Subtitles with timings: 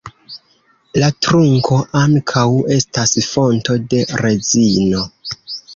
[1.03, 2.47] La trunko ankaŭ
[2.79, 5.11] estas fonto de rezino.